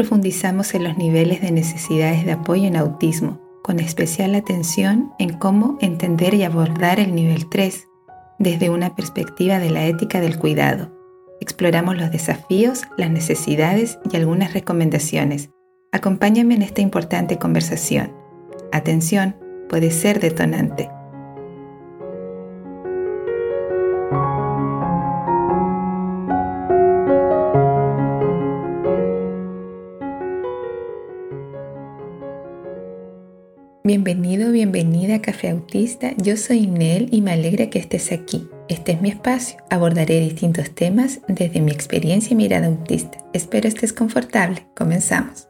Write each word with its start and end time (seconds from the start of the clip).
profundizamos 0.00 0.72
en 0.74 0.84
los 0.84 0.96
niveles 0.96 1.42
de 1.42 1.52
necesidades 1.52 2.24
de 2.24 2.32
apoyo 2.32 2.66
en 2.66 2.76
autismo, 2.76 3.38
con 3.62 3.80
especial 3.80 4.34
atención 4.34 5.12
en 5.18 5.34
cómo 5.36 5.76
entender 5.82 6.32
y 6.32 6.42
abordar 6.42 6.98
el 6.98 7.14
nivel 7.14 7.50
3 7.50 7.86
desde 8.38 8.70
una 8.70 8.96
perspectiva 8.96 9.58
de 9.58 9.68
la 9.68 9.84
ética 9.84 10.22
del 10.22 10.38
cuidado. 10.38 10.90
Exploramos 11.38 11.98
los 11.98 12.10
desafíos, 12.10 12.84
las 12.96 13.10
necesidades 13.10 13.98
y 14.10 14.16
algunas 14.16 14.54
recomendaciones. 14.54 15.50
Acompáñame 15.92 16.54
en 16.54 16.62
esta 16.62 16.80
importante 16.80 17.36
conversación. 17.36 18.14
Atención, 18.72 19.36
puede 19.68 19.90
ser 19.90 20.18
detonante. 20.18 20.88
Bienvenido, 34.02 34.50
bienvenida 34.50 35.16
a 35.16 35.20
Café 35.20 35.50
Autista. 35.50 36.14
Yo 36.16 36.38
soy 36.38 36.66
Nel 36.66 37.10
y 37.12 37.20
me 37.20 37.32
alegra 37.32 37.68
que 37.68 37.78
estés 37.78 38.12
aquí. 38.12 38.48
Este 38.66 38.92
es 38.92 39.02
mi 39.02 39.10
espacio. 39.10 39.58
Abordaré 39.68 40.20
distintos 40.20 40.70
temas 40.70 41.20
desde 41.28 41.60
mi 41.60 41.70
experiencia 41.70 42.32
y 42.32 42.34
mirada 42.34 42.68
autista. 42.68 43.18
Espero 43.34 43.68
estés 43.68 43.92
confortable. 43.92 44.66
Comenzamos. 44.74 45.48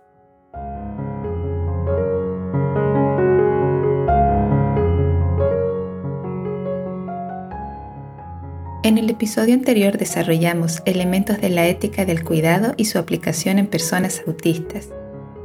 En 8.82 8.98
el 8.98 9.08
episodio 9.10 9.54
anterior 9.54 9.96
desarrollamos 9.96 10.82
elementos 10.86 11.40
de 11.40 11.50
la 11.50 11.68
ética 11.68 12.04
del 12.04 12.24
cuidado 12.24 12.74
y 12.76 12.86
su 12.86 12.98
aplicación 12.98 13.60
en 13.60 13.68
personas 13.68 14.22
autistas. 14.26 14.88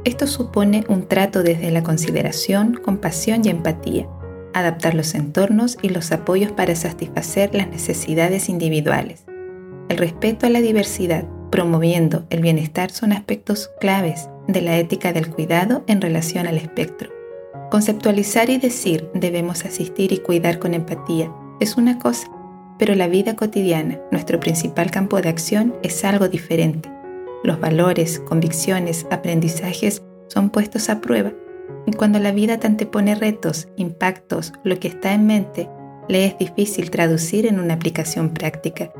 Esto 0.06 0.28
supone 0.28 0.84
un 0.88 1.08
trato 1.08 1.42
desde 1.42 1.72
la 1.72 1.82
consideración, 1.82 2.74
compasión 2.74 3.42
y 3.44 3.48
empatía, 3.48 4.06
adaptar 4.54 4.94
los 4.94 5.16
entornos 5.16 5.78
y 5.82 5.88
los 5.88 6.12
apoyos 6.12 6.52
para 6.52 6.76
satisfacer 6.76 7.52
las 7.56 7.66
necesidades 7.66 8.48
individuales. 8.48 9.24
El 9.88 9.98
respeto 9.98 10.46
a 10.46 10.50
la 10.50 10.60
diversidad, 10.60 11.24
promoviendo 11.50 12.24
el 12.30 12.40
bienestar 12.40 12.92
son 12.92 13.12
aspectos 13.12 13.72
claves 13.80 14.28
de 14.46 14.60
la 14.60 14.78
ética 14.78 15.12
del 15.12 15.28
cuidado 15.28 15.82
en 15.88 16.00
relación 16.00 16.46
al 16.46 16.56
espectro. 16.56 17.10
Conceptualizar 17.72 18.48
y 18.48 18.58
decir 18.58 19.10
debemos 19.12 19.64
asistir 19.64 20.12
y 20.12 20.18
cuidar 20.18 20.60
con 20.60 20.72
empatía 20.74 21.32
es 21.58 21.76
una 21.76 21.98
cosa, 21.98 22.28
pero 22.78 22.94
la 22.94 23.08
vida 23.08 23.34
cotidiana, 23.34 23.98
nuestro 24.12 24.38
principal 24.38 24.92
campo 24.92 25.20
de 25.20 25.30
acción, 25.30 25.74
es 25.82 26.04
algo 26.04 26.28
diferente 26.28 26.95
los 27.46 27.60
valores, 27.60 28.20
convicciones, 28.20 29.06
aprendizajes 29.10 30.02
son 30.28 30.50
puestos 30.50 30.90
a 30.90 31.00
prueba 31.00 31.32
y 31.86 31.92
cuando 31.92 32.18
la 32.18 32.32
vida 32.32 32.58
te 32.58 32.66
antepone 32.66 33.14
retos, 33.14 33.68
impactos, 33.76 34.52
lo 34.64 34.78
que 34.80 34.88
está 34.88 35.14
en 35.14 35.26
mente, 35.26 35.68
le 36.08 36.24
es 36.24 36.38
difícil 36.38 36.90
traducir 36.90 37.46
en 37.46 37.60
una 37.60 37.74
aplicación 37.74 38.30
práctica. 38.30 38.92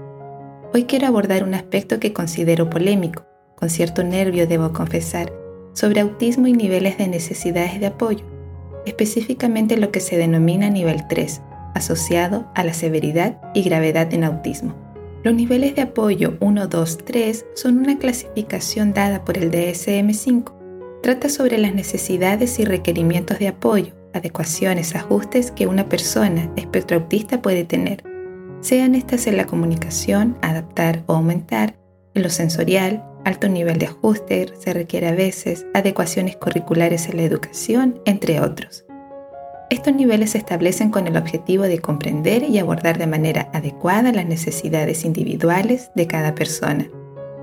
Hoy 0.72 0.84
quiero 0.84 1.06
abordar 1.06 1.42
un 1.42 1.54
aspecto 1.54 1.98
que 1.98 2.12
considero 2.12 2.70
polémico, 2.70 3.26
con 3.56 3.70
cierto 3.70 4.04
nervio 4.04 4.46
debo 4.46 4.72
confesar, 4.72 5.32
sobre 5.72 6.00
autismo 6.00 6.46
y 6.46 6.52
niveles 6.52 6.98
de 6.98 7.08
necesidades 7.08 7.80
de 7.80 7.86
apoyo, 7.86 8.24
específicamente 8.86 9.76
lo 9.76 9.90
que 9.90 10.00
se 10.00 10.16
denomina 10.16 10.70
nivel 10.70 11.06
3, 11.08 11.42
asociado 11.74 12.46
a 12.54 12.64
la 12.64 12.72
severidad 12.72 13.40
y 13.54 13.62
gravedad 13.62 14.12
en 14.14 14.24
autismo. 14.24 14.85
Los 15.26 15.34
niveles 15.34 15.74
de 15.74 15.82
apoyo 15.82 16.36
1, 16.38 16.68
2, 16.68 16.98
3 16.98 17.46
son 17.56 17.78
una 17.78 17.98
clasificación 17.98 18.94
dada 18.94 19.24
por 19.24 19.36
el 19.36 19.50
DSM-5. 19.50 21.00
Trata 21.02 21.28
sobre 21.28 21.58
las 21.58 21.74
necesidades 21.74 22.60
y 22.60 22.64
requerimientos 22.64 23.40
de 23.40 23.48
apoyo, 23.48 23.92
adecuaciones, 24.14 24.94
ajustes 24.94 25.50
que 25.50 25.66
una 25.66 25.88
persona 25.88 26.48
espectroautista 26.54 27.42
puede 27.42 27.64
tener, 27.64 28.04
sean 28.60 28.94
estas 28.94 29.26
en 29.26 29.36
la 29.36 29.46
comunicación, 29.46 30.38
adaptar 30.42 31.02
o 31.06 31.14
aumentar, 31.14 31.76
en 32.14 32.22
lo 32.22 32.30
sensorial, 32.30 33.04
alto 33.24 33.48
nivel 33.48 33.78
de 33.78 33.86
ajuste 33.86 34.52
se 34.56 34.74
requiere 34.74 35.08
a 35.08 35.16
veces, 35.16 35.66
adecuaciones 35.74 36.36
curriculares 36.36 37.08
en 37.08 37.16
la 37.16 37.24
educación, 37.24 38.00
entre 38.04 38.40
otros. 38.40 38.85
Estos 39.68 39.94
niveles 39.94 40.30
se 40.30 40.38
establecen 40.38 40.90
con 40.90 41.08
el 41.08 41.16
objetivo 41.16 41.64
de 41.64 41.80
comprender 41.80 42.44
y 42.44 42.58
abordar 42.58 42.98
de 42.98 43.08
manera 43.08 43.50
adecuada 43.52 44.12
las 44.12 44.26
necesidades 44.26 45.04
individuales 45.04 45.90
de 45.96 46.06
cada 46.06 46.36
persona. 46.36 46.88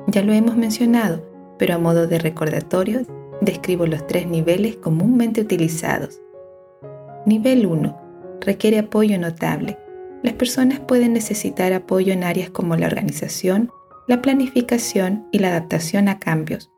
Ya 0.08 0.22
lo 0.22 0.32
hemos 0.32 0.56
mencionado, 0.56 1.22
pero 1.60 1.76
a 1.76 1.80
modo 1.80 2.08
de 2.08 2.20
recordatorio, 2.20 3.02
describo 3.42 3.88
los 3.88 4.08
tres 4.08 4.26
niveles 4.26 4.78
comúnmente 4.78 5.42
utilizados. 5.42 6.22
Nivel 7.26 7.66
1. 7.66 8.40
Requiere 8.40 8.80
apoyo 8.80 9.20
notable. 9.20 9.78
Las 10.24 10.34
personas 10.34 10.80
pueden 10.80 11.12
necesitar 11.12 11.74
apoyo 11.74 12.14
en 12.14 12.24
áreas 12.24 12.50
como 12.50 12.78
la 12.78 12.88
organización, 12.88 13.70
la 14.08 14.22
planificación 14.22 15.28
y 15.34 15.40
la 15.40 15.50
adaptación 15.50 16.08
a 16.08 16.20
cambios, 16.20 16.73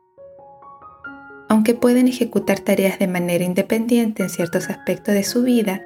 aunque 1.56 1.72
pueden 1.72 2.06
ejecutar 2.06 2.60
tareas 2.60 2.98
de 2.98 3.08
manera 3.08 3.42
independiente 3.42 4.22
en 4.22 4.28
ciertos 4.28 4.68
aspectos 4.68 5.14
de 5.14 5.24
su 5.24 5.42
vida, 5.42 5.80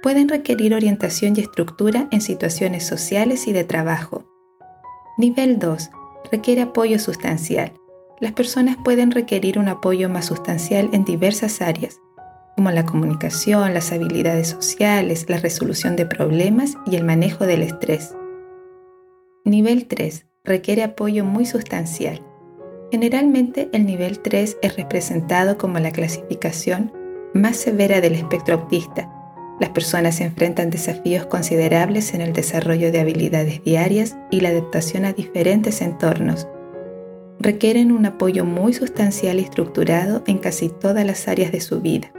pueden 0.00 0.28
requerir 0.28 0.72
orientación 0.72 1.34
y 1.36 1.40
estructura 1.40 2.06
en 2.12 2.20
situaciones 2.20 2.86
sociales 2.86 3.48
y 3.48 3.52
de 3.52 3.64
trabajo. 3.64 4.24
Nivel 5.18 5.58
2. 5.58 5.90
Requiere 6.30 6.62
apoyo 6.62 7.00
sustancial. 7.00 7.72
Las 8.20 8.34
personas 8.34 8.76
pueden 8.84 9.10
requerir 9.10 9.58
un 9.58 9.66
apoyo 9.66 10.08
más 10.08 10.26
sustancial 10.26 10.90
en 10.92 11.04
diversas 11.04 11.60
áreas, 11.60 11.98
como 12.54 12.70
la 12.70 12.86
comunicación, 12.86 13.74
las 13.74 13.90
habilidades 13.90 14.50
sociales, 14.50 15.26
la 15.28 15.38
resolución 15.38 15.96
de 15.96 16.06
problemas 16.06 16.78
y 16.86 16.94
el 16.94 17.02
manejo 17.02 17.46
del 17.46 17.62
estrés. 17.62 18.14
Nivel 19.44 19.88
3. 19.88 20.24
Requiere 20.44 20.84
apoyo 20.84 21.24
muy 21.24 21.46
sustancial. 21.46 22.24
Generalmente 22.90 23.68
el 23.72 23.84
nivel 23.84 24.20
3 24.20 24.58
es 24.62 24.76
representado 24.76 25.58
como 25.58 25.78
la 25.80 25.90
clasificación 25.90 26.92
más 27.34 27.56
severa 27.56 28.00
del 28.00 28.14
espectro 28.14 28.54
autista. 28.54 29.12
Las 29.58 29.70
personas 29.70 30.20
enfrentan 30.20 30.70
desafíos 30.70 31.26
considerables 31.26 32.14
en 32.14 32.20
el 32.20 32.32
desarrollo 32.32 32.92
de 32.92 33.00
habilidades 33.00 33.64
diarias 33.64 34.16
y 34.30 34.40
la 34.40 34.50
adaptación 34.50 35.04
a 35.04 35.12
diferentes 35.12 35.80
entornos. 35.82 36.46
Requieren 37.40 37.90
un 37.90 38.06
apoyo 38.06 38.44
muy 38.44 38.72
sustancial 38.72 39.40
y 39.40 39.42
estructurado 39.42 40.22
en 40.26 40.38
casi 40.38 40.68
todas 40.68 41.04
las 41.04 41.26
áreas 41.26 41.52
de 41.52 41.60
su 41.60 41.80
vida. 41.80 42.12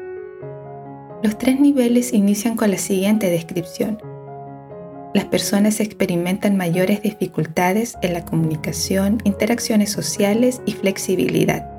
Los 1.24 1.38
tres 1.38 1.60
niveles 1.60 2.14
inician 2.14 2.56
con 2.56 2.72
la 2.72 2.78
siguiente 2.78 3.30
descripción 3.30 4.00
las 5.14 5.26
personas 5.26 5.80
experimentan 5.80 6.58
mayores 6.58 7.02
dificultades 7.02 7.98
en 8.02 8.14
la 8.14 8.26
comunicación, 8.26 9.20
interacciones 9.24 9.92
sociales 9.92 10.62
y 10.66 10.74
flexibilidad. 10.74 11.70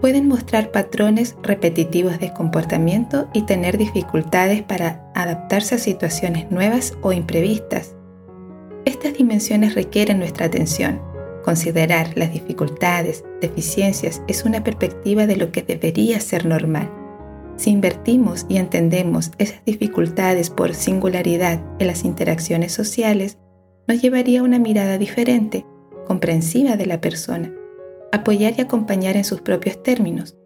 Pueden 0.00 0.28
mostrar 0.28 0.70
patrones 0.70 1.36
repetitivos 1.42 2.18
de 2.18 2.32
comportamiento 2.32 3.28
y 3.34 3.42
tener 3.42 3.76
dificultades 3.76 4.62
para 4.62 5.04
adaptarse 5.14 5.74
a 5.74 5.78
situaciones 5.78 6.50
nuevas 6.50 6.94
o 7.02 7.12
imprevistas. 7.12 7.94
Estas 8.86 9.12
dimensiones 9.14 9.74
requieren 9.74 10.18
nuestra 10.18 10.46
atención. 10.46 11.02
Considerar 11.44 12.16
las 12.16 12.32
dificultades, 12.32 13.24
deficiencias, 13.40 14.22
es 14.26 14.44
una 14.44 14.64
perspectiva 14.64 15.26
de 15.26 15.36
lo 15.36 15.52
que 15.52 15.62
debería 15.62 16.18
ser 16.20 16.46
normal. 16.46 16.90
Si 17.60 17.68
invertimos 17.68 18.46
y 18.48 18.56
entendemos 18.56 19.32
esas 19.36 19.62
dificultades 19.66 20.48
por 20.48 20.72
singularidad 20.72 21.60
en 21.78 21.88
las 21.88 22.06
interacciones 22.06 22.72
sociales, 22.72 23.36
nos 23.86 24.00
llevaría 24.00 24.40
a 24.40 24.44
una 24.44 24.58
mirada 24.58 24.96
diferente, 24.96 25.66
comprensiva 26.06 26.78
de 26.78 26.86
la 26.86 27.02
persona, 27.02 27.52
apoyar 28.12 28.54
y 28.56 28.62
acompañar 28.62 29.18
en 29.18 29.24
sus 29.24 29.42
propios 29.42 29.82
términos. 29.82 30.38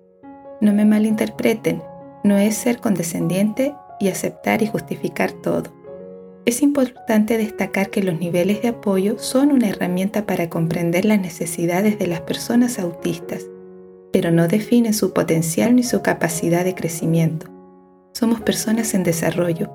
No 0.60 0.72
me 0.72 0.84
malinterpreten, 0.84 1.84
no 2.24 2.36
es 2.36 2.56
ser 2.56 2.78
condescendiente 2.78 3.76
y 4.00 4.08
aceptar 4.08 4.62
y 4.62 4.66
justificar 4.66 5.30
todo. 5.30 5.72
Es 6.46 6.62
importante 6.62 7.38
destacar 7.38 7.90
que 7.90 8.02
los 8.02 8.18
niveles 8.18 8.60
de 8.60 8.70
apoyo 8.70 9.20
son 9.20 9.52
una 9.52 9.68
herramienta 9.68 10.26
para 10.26 10.50
comprender 10.50 11.04
las 11.04 11.20
necesidades 11.20 11.96
de 11.96 12.08
las 12.08 12.22
personas 12.22 12.80
autistas 12.80 13.46
pero 14.14 14.30
no 14.30 14.46
definen 14.46 14.94
su 14.94 15.12
potencial 15.12 15.74
ni 15.74 15.82
su 15.82 16.00
capacidad 16.00 16.64
de 16.64 16.76
crecimiento. 16.76 17.48
Somos 18.12 18.40
personas 18.40 18.94
en 18.94 19.02
desarrollo. 19.02 19.72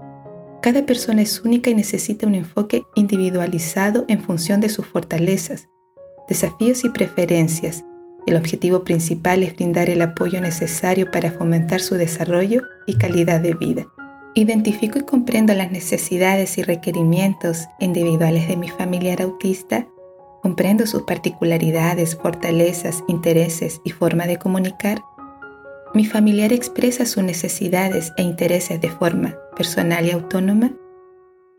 Cada 0.61 0.85
persona 0.85 1.21
es 1.21 1.41
única 1.41 1.69
y 1.69 1.75
necesita 1.75 2.25
un 2.25 2.35
enfoque 2.35 2.83
individualizado 2.95 4.05
en 4.07 4.21
función 4.21 4.61
de 4.61 4.69
sus 4.69 4.85
fortalezas, 4.85 5.67
desafíos 6.29 6.85
y 6.85 6.89
preferencias. 6.89 7.83
El 8.27 8.37
objetivo 8.37 8.85
principal 8.85 9.43
es 9.43 9.57
brindar 9.57 9.89
el 9.89 10.01
apoyo 10.01 10.39
necesario 10.39 11.11
para 11.11 11.31
fomentar 11.31 11.81
su 11.81 11.95
desarrollo 11.95 12.61
y 12.87 12.93
calidad 12.93 13.41
de 13.41 13.55
vida. 13.55 13.87
Identifico 14.35 14.99
y 14.99 15.01
comprendo 15.01 15.53
las 15.53 15.69
necesidades 15.69 16.57
y 16.57 16.63
requerimientos 16.63 17.65
individuales 17.81 18.47
de 18.47 18.55
mi 18.55 18.69
familiar 18.69 19.21
autista 19.21 19.85
comprendo 20.41 20.87
sus 20.87 21.03
particularidades, 21.03 22.15
fortalezas, 22.15 23.03
intereses 23.07 23.81
y 23.83 23.91
forma 23.91 24.25
de 24.25 24.37
comunicar, 24.37 25.01
mi 25.93 26.05
familiar 26.05 26.53
expresa 26.53 27.05
sus 27.05 27.23
necesidades 27.23 28.13
e 28.17 28.21
intereses 28.21 28.79
de 28.79 28.89
forma 28.89 29.35
personal 29.57 30.05
y 30.05 30.11
autónoma, 30.11 30.71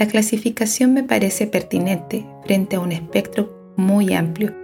la 0.00 0.06
clasificación 0.06 0.94
me 0.94 1.02
parece 1.02 1.46
pertinente 1.46 2.26
frente 2.46 2.76
a 2.76 2.80
un 2.80 2.90
espectro 2.90 3.74
muy 3.76 4.14
amplio, 4.14 4.56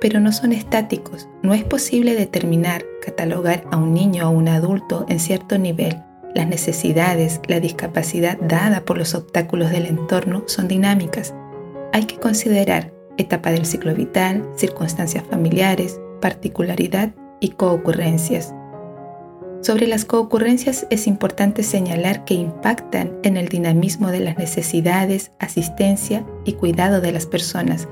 pero 0.00 0.20
no 0.20 0.30
son 0.30 0.52
estáticos. 0.52 1.28
No 1.42 1.52
es 1.52 1.64
posible 1.64 2.14
determinar, 2.14 2.84
catalogar 3.04 3.64
a 3.72 3.76
un 3.76 3.92
niño 3.92 4.28
o 4.28 4.30
un 4.30 4.46
adulto 4.46 5.04
en 5.08 5.18
cierto 5.18 5.58
nivel. 5.58 6.00
Las 6.32 6.46
necesidades, 6.46 7.40
la 7.48 7.58
discapacidad 7.58 8.38
dada 8.38 8.84
por 8.84 8.96
los 8.96 9.16
obstáculos 9.16 9.72
del 9.72 9.86
entorno 9.86 10.44
son 10.46 10.68
dinámicas. 10.68 11.34
Hay 11.92 12.04
que 12.04 12.20
considerar 12.20 12.93
etapa 13.16 13.50
del 13.50 13.66
ciclo 13.66 13.94
vital, 13.94 14.48
circunstancias 14.56 15.24
familiares, 15.28 16.00
particularidad 16.20 17.14
y 17.40 17.50
coocurrencias. 17.50 18.54
Sobre 19.60 19.86
las 19.86 20.04
coocurrencias 20.04 20.86
es 20.90 21.06
importante 21.06 21.62
señalar 21.62 22.24
que 22.26 22.34
impactan 22.34 23.18
en 23.22 23.38
el 23.38 23.48
dinamismo 23.48 24.10
de 24.10 24.20
las 24.20 24.36
necesidades, 24.36 25.32
asistencia 25.38 26.26
y 26.44 26.52
cuidado 26.52 27.00
de 27.00 27.12
las 27.12 27.26
personas. 27.26 27.88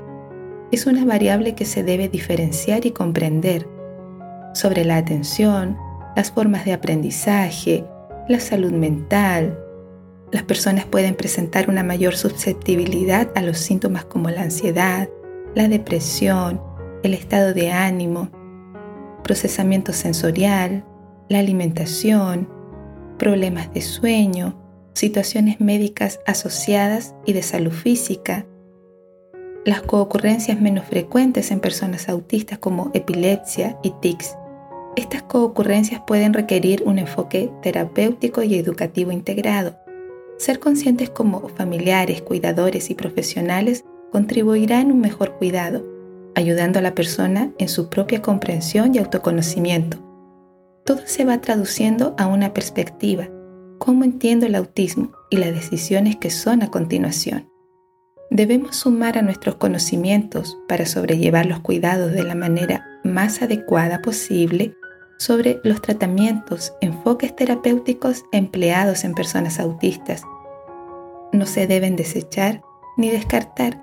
Es 0.71 0.85
una 0.85 1.03
variable 1.03 1.55
que 1.55 1.65
se 1.65 1.83
debe 1.83 2.09
diferenciar 2.09 2.85
y 2.85 2.91
comprender. 2.91 3.67
Sobre 4.53 4.85
la 4.85 4.97
atención, 4.97 5.77
las 6.15 6.31
formas 6.31 6.63
de 6.65 6.73
aprendizaje, 6.73 7.85
la 8.27 8.39
salud 8.39 8.71
mental, 8.71 9.57
las 10.33 10.43
personas 10.43 10.85
pueden 10.85 11.13
presentar 11.13 11.69
una 11.69 11.83
mayor 11.83 12.15
susceptibilidad 12.15 13.29
a 13.35 13.41
los 13.43 13.59
síntomas 13.59 14.03
como 14.03 14.31
la 14.31 14.41
ansiedad, 14.41 15.07
la 15.53 15.67
depresión, 15.67 16.59
el 17.03 17.13
estado 17.13 17.53
de 17.53 17.71
ánimo, 17.71 18.31
procesamiento 19.23 19.93
sensorial, 19.93 20.83
la 21.29 21.37
alimentación, 21.37 22.49
problemas 23.19 23.71
de 23.75 23.81
sueño, 23.81 24.59
situaciones 24.93 25.61
médicas 25.61 26.19
asociadas 26.25 27.13
y 27.27 27.33
de 27.33 27.43
salud 27.43 27.71
física, 27.71 28.47
las 29.65 29.83
coocurrencias 29.83 30.59
menos 30.59 30.85
frecuentes 30.85 31.51
en 31.51 31.59
personas 31.59 32.09
autistas 32.09 32.57
como 32.57 32.89
epilepsia 32.95 33.77
y 33.83 33.91
tics. 34.01 34.35
Estas 34.95 35.21
coocurrencias 35.21 36.01
pueden 36.07 36.33
requerir 36.33 36.81
un 36.87 36.97
enfoque 36.97 37.51
terapéutico 37.61 38.41
y 38.41 38.55
educativo 38.55 39.11
integrado. 39.11 39.82
Ser 40.37 40.59
conscientes 40.59 41.09
como 41.09 41.47
familiares, 41.49 42.21
cuidadores 42.21 42.89
y 42.89 42.95
profesionales 42.95 43.85
contribuirá 44.11 44.81
en 44.81 44.91
un 44.91 44.99
mejor 44.99 45.33
cuidado, 45.37 45.85
ayudando 46.35 46.79
a 46.79 46.81
la 46.81 46.95
persona 46.95 47.51
en 47.57 47.69
su 47.69 47.89
propia 47.89 48.21
comprensión 48.21 48.93
y 48.93 48.99
autoconocimiento 48.99 50.03
todo 50.85 51.01
se 51.05 51.23
va 51.23 51.39
traduciendo 51.39 52.13
a 52.17 52.27
una 52.27 52.53
perspectiva, 52.53 53.29
cómo 53.77 54.03
entiendo 54.03 54.45
el 54.45 54.55
autismo 54.55 55.13
y 55.29 55.37
las 55.37 55.53
decisiones 55.53 56.17
que 56.17 56.29
son 56.29 56.61
a 56.61 56.71
continuación. 56.71 57.49
Debemos 58.29 58.77
sumar 58.77 59.17
a 59.17 59.21
nuestros 59.21 59.55
conocimientos 59.55 60.57
para 60.67 60.85
sobrellevar 60.85 61.45
los 61.45 61.59
cuidados 61.59 62.11
de 62.11 62.23
la 62.23 62.35
manera 62.35 62.85
más 63.03 63.41
adecuada 63.41 64.01
posible 64.01 64.75
sobre 65.17 65.59
los 65.63 65.81
tratamientos, 65.81 66.73
enfoques 66.81 67.35
terapéuticos 67.35 68.25
empleados 68.31 69.03
en 69.03 69.13
personas 69.13 69.59
autistas. 69.59 70.23
No 71.31 71.45
se 71.45 71.67
deben 71.67 71.95
desechar 71.95 72.61
ni 72.97 73.09
descartar, 73.09 73.81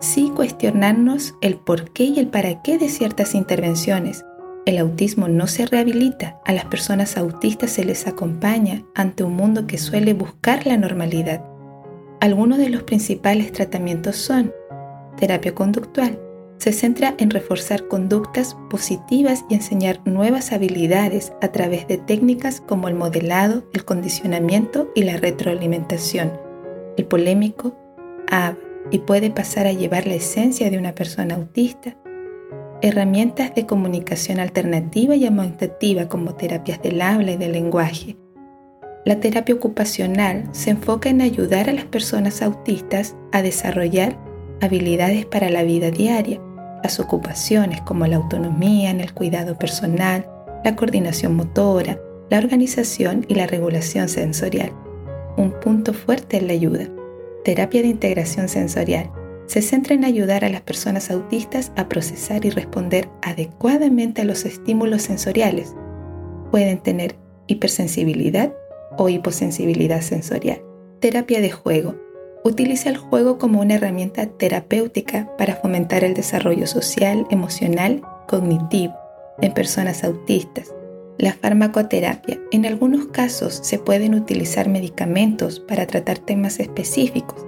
sí 0.00 0.30
cuestionarnos 0.34 1.34
el 1.40 1.56
por 1.56 1.90
qué 1.90 2.04
y 2.04 2.18
el 2.18 2.28
para 2.28 2.62
qué 2.62 2.78
de 2.78 2.88
ciertas 2.88 3.34
intervenciones 3.34 4.24
el 4.66 4.78
autismo 4.78 5.28
no 5.28 5.46
se 5.46 5.66
rehabilita, 5.66 6.40
a 6.46 6.52
las 6.52 6.64
personas 6.64 7.18
autistas 7.18 7.70
se 7.70 7.84
les 7.84 8.06
acompaña 8.06 8.82
ante 8.94 9.22
un 9.22 9.36
mundo 9.36 9.66
que 9.66 9.76
suele 9.76 10.14
buscar 10.14 10.66
la 10.66 10.78
normalidad. 10.78 11.44
Algunos 12.20 12.56
de 12.56 12.70
los 12.70 12.82
principales 12.82 13.52
tratamientos 13.52 14.16
son 14.16 14.54
terapia 15.18 15.54
conductual. 15.54 16.18
Se 16.58 16.72
centra 16.72 17.14
en 17.18 17.30
reforzar 17.30 17.88
conductas 17.88 18.56
positivas 18.70 19.44
y 19.50 19.54
enseñar 19.54 20.00
nuevas 20.06 20.52
habilidades 20.52 21.32
a 21.42 21.48
través 21.48 21.86
de 21.88 21.98
técnicas 21.98 22.60
como 22.60 22.88
el 22.88 22.94
modelado, 22.94 23.64
el 23.72 23.84
condicionamiento 23.84 24.90
y 24.94 25.02
la 25.02 25.16
retroalimentación. 25.16 26.32
El 26.96 27.06
polémico 27.06 27.76
habla 28.30 28.58
y 28.90 29.00
puede 29.00 29.30
pasar 29.30 29.66
a 29.66 29.72
llevar 29.72 30.06
la 30.06 30.14
esencia 30.14 30.70
de 30.70 30.78
una 30.78 30.94
persona 30.94 31.34
autista 31.34 31.96
herramientas 32.84 33.54
de 33.54 33.64
comunicación 33.64 34.40
alternativa 34.40 35.16
y 35.16 35.26
aumentativa 35.26 36.06
como 36.06 36.34
terapias 36.34 36.82
del 36.82 37.00
habla 37.00 37.32
y 37.32 37.36
del 37.38 37.52
lenguaje. 37.52 38.16
La 39.06 39.20
terapia 39.20 39.54
ocupacional 39.54 40.48
se 40.52 40.70
enfoca 40.70 41.08
en 41.08 41.22
ayudar 41.22 41.70
a 41.70 41.72
las 41.72 41.86
personas 41.86 42.42
autistas 42.42 43.16
a 43.32 43.40
desarrollar 43.40 44.18
habilidades 44.60 45.26
para 45.26 45.50
la 45.50 45.62
vida 45.62 45.90
diaria, 45.90 46.40
las 46.82 47.00
ocupaciones 47.00 47.80
como 47.82 48.06
la 48.06 48.16
autonomía 48.16 48.90
en 48.90 49.00
el 49.00 49.12
cuidado 49.14 49.58
personal, 49.58 50.28
la 50.64 50.76
coordinación 50.76 51.34
motora, 51.34 51.98
la 52.30 52.38
organización 52.38 53.24
y 53.28 53.34
la 53.34 53.46
regulación 53.46 54.08
sensorial. 54.08 54.72
Un 55.36 55.52
punto 55.60 55.92
fuerte 55.92 56.38
en 56.38 56.46
la 56.46 56.52
ayuda. 56.52 56.88
Terapia 57.44 57.82
de 57.82 57.88
integración 57.88 58.48
sensorial 58.48 59.10
se 59.46 59.60
centra 59.60 59.94
en 59.94 60.04
ayudar 60.04 60.44
a 60.44 60.48
las 60.48 60.62
personas 60.62 61.10
autistas 61.10 61.72
a 61.76 61.88
procesar 61.88 62.44
y 62.44 62.50
responder 62.50 63.08
adecuadamente 63.22 64.22
a 64.22 64.24
los 64.24 64.44
estímulos 64.44 65.02
sensoriales. 65.02 65.74
Pueden 66.50 66.78
tener 66.78 67.16
hipersensibilidad 67.46 68.54
o 68.96 69.08
hiposensibilidad 69.08 70.00
sensorial. 70.00 70.62
Terapia 71.00 71.40
de 71.40 71.50
juego. 71.50 71.94
Utiliza 72.46 72.90
el 72.90 72.98
juego 72.98 73.38
como 73.38 73.62
una 73.62 73.76
herramienta 73.76 74.26
terapéutica 74.26 75.34
para 75.38 75.56
fomentar 75.56 76.04
el 76.04 76.12
desarrollo 76.12 76.66
social, 76.66 77.26
emocional, 77.30 78.02
cognitivo 78.28 78.92
en 79.40 79.54
personas 79.54 80.04
autistas. 80.04 80.70
La 81.16 81.32
farmacoterapia. 81.32 82.38
En 82.52 82.66
algunos 82.66 83.06
casos 83.06 83.60
se 83.62 83.78
pueden 83.78 84.14
utilizar 84.14 84.68
medicamentos 84.68 85.58
para 85.58 85.86
tratar 85.86 86.18
temas 86.18 86.60
específicos, 86.60 87.46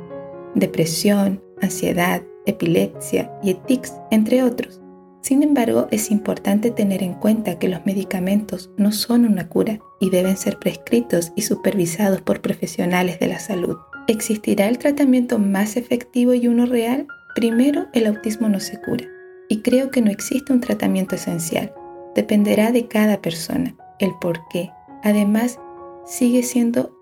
depresión, 0.55 1.43
ansiedad, 1.61 2.23
epilepsia 2.47 3.31
y 3.43 3.53
tics, 3.53 3.93
entre 4.11 4.43
otros. 4.45 4.81
Sin 5.21 5.43
embargo, 5.43 5.89
es 5.91 6.11
importante 6.11 6.71
tener 6.71 7.03
en 7.03 7.13
cuenta 7.13 7.59
que 7.59 7.69
los 7.69 7.85
medicamentos 7.85 8.71
no 8.79 8.93
son 8.93 9.27
una 9.27 9.51
cura 9.51 9.79
y 10.01 10.09
deben 10.09 10.39
ser 10.39 10.59
prescritos 10.59 11.33
y 11.37 11.43
supervisados 11.43 12.23
por 12.23 12.41
profesionales 12.41 13.21
de 13.21 13.29
la 13.29 13.41
salud. 13.41 13.77
¿Existirá 14.09 14.69
el 14.69 14.79
tratamiento 14.79 15.39
más 15.41 15.77
efectivo 15.77 16.33
y 16.33 16.47
uno 16.47 16.67
real? 16.67 17.09
Primero, 17.35 17.87
el 17.93 18.07
autismo 18.07 18.49
no 18.49 18.61
se 18.61 18.81
cura 18.81 19.05
y 19.49 19.63
creo 19.63 19.91
que 19.91 20.01
no 20.01 20.11
existe 20.13 20.53
un 20.53 20.61
tratamiento 20.61 21.17
esencial. 21.17 21.75
Dependerá 22.15 22.71
de 22.71 22.87
cada 22.87 23.21
persona, 23.21 23.75
el 23.99 24.13
por 24.21 24.47
qué. 24.49 24.71
Además, 25.03 25.59
sigue 26.05 26.45
siendo 26.45 26.97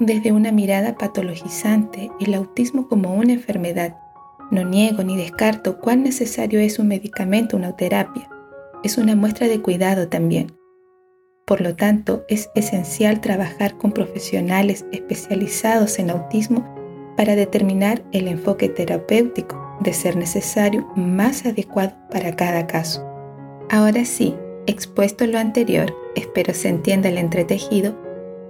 desde 0.00 0.32
una 0.32 0.50
mirada 0.50 0.96
patologizante 0.96 2.10
el 2.20 2.34
autismo 2.34 2.88
como 2.88 3.14
una 3.14 3.32
enfermedad. 3.32 3.96
No 4.50 4.64
niego 4.64 5.04
ni 5.04 5.16
descarto 5.16 5.78
cuán 5.78 6.02
necesario 6.02 6.58
es 6.58 6.80
un 6.80 6.88
medicamento, 6.88 7.56
una 7.56 7.76
terapia. 7.76 8.28
Es 8.82 8.98
una 8.98 9.14
muestra 9.14 9.46
de 9.46 9.60
cuidado 9.60 10.08
también. 10.08 10.57
Por 11.48 11.62
lo 11.62 11.74
tanto, 11.74 12.26
es 12.28 12.50
esencial 12.54 13.22
trabajar 13.22 13.78
con 13.78 13.92
profesionales 13.92 14.84
especializados 14.92 15.98
en 15.98 16.10
autismo 16.10 16.62
para 17.16 17.36
determinar 17.36 18.04
el 18.12 18.28
enfoque 18.28 18.68
terapéutico, 18.68 19.78
de 19.80 19.94
ser 19.94 20.16
necesario, 20.16 20.86
más 20.94 21.46
adecuado 21.46 21.94
para 22.10 22.36
cada 22.36 22.66
caso. 22.66 23.02
Ahora 23.70 24.04
sí, 24.04 24.36
expuesto 24.66 25.26
lo 25.26 25.38
anterior, 25.38 25.96
espero 26.14 26.52
se 26.52 26.68
entienda 26.68 27.08
el 27.08 27.16
entretejido 27.16 27.96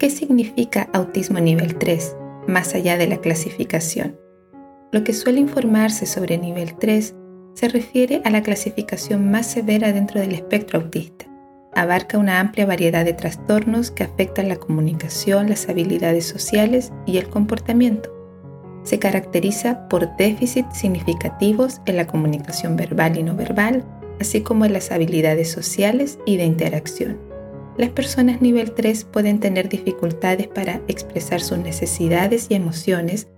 ¿Qué 0.00 0.11
significa 0.11 0.88
autismo 0.93 1.38
nivel 1.38 1.76
3, 1.76 2.17
más 2.49 2.75
allá 2.75 2.99
de 2.99 3.07
la 3.07 3.19
clasificación? 3.19 4.19
Lo 4.90 5.05
que 5.05 5.12
suele 5.12 5.38
informarse 5.38 6.05
sobre 6.05 6.37
nivel 6.37 6.75
3 6.75 7.14
se 7.55 7.69
refiere 7.69 8.23
a 8.25 8.31
la 8.31 8.43
clasificación 8.43 9.31
más 9.31 9.47
severa 9.47 9.93
dentro 9.93 10.21
del 10.21 10.33
espectro 10.33 10.81
autista. 10.81 11.26
Abarca 11.75 12.18
una 12.18 12.40
amplia 12.40 12.66
variedad 12.66 13.04
de 13.04 13.12
trastornos 13.12 13.90
que 13.90 14.04
afectan 14.04 14.48
la 14.48 14.56
comunicación, 14.56 15.48
las 15.48 15.68
habilidades 15.68 16.26
sociales 16.26 16.92
y 17.06 17.18
el 17.18 17.28
comportamiento. 17.28 18.10
Se 18.82 18.98
caracteriza 18.98 19.88
por 19.88 20.16
déficits 20.16 20.78
significativos 20.78 21.80
en 21.87 21.96
la 21.96 22.06
comunicación 22.06 22.76
verbal 22.76 23.18
y 23.18 23.22
no 23.22 23.37
verbal, 23.37 23.84
así 24.20 24.40
como 24.40 24.64
en 24.64 24.72
las 24.72 24.90
habilidades 24.90 25.50
sociales 25.50 26.18
y 26.26 26.37
de 26.37 26.44
interacción. 26.44 27.18
Las 27.76 27.90
personas 27.90 28.40
nivel 28.40 28.72
3 28.72 29.04
pueden 29.04 29.38
tener 29.38 29.68
dificultades 29.68 30.48
para 30.48 30.80
expresar 30.88 31.40
sus 31.40 31.58
necesidades 31.58 32.46
y 32.50 32.54
emociones 32.54 33.28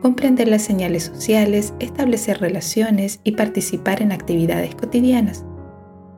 comprender 0.00 0.48
las 0.48 0.62
señales 0.62 1.04
sociales, 1.04 1.74
establecer 1.78 2.40
relaciones 2.40 3.20
y 3.24 3.32
participar 3.32 4.02
en 4.02 4.12
actividades 4.12 4.74
cotidianas. 4.74 5.44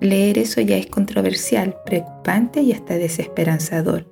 Leer 0.03 0.37
eso 0.39 0.61
ya 0.61 0.77
es 0.77 0.87
controversial, 0.87 1.77
preocupante 1.87 2.61
y 2.61 2.73
hasta 2.73 2.95
desesperanzador. 2.95 4.05